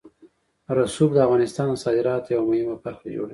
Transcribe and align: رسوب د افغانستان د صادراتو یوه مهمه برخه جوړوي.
رسوب 0.77 1.09
د 1.13 1.17
افغانستان 1.25 1.67
د 1.71 1.75
صادراتو 1.83 2.31
یوه 2.35 2.45
مهمه 2.49 2.75
برخه 2.85 3.07
جوړوي. 3.15 3.29